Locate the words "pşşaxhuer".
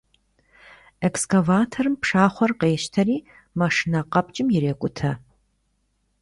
2.01-2.51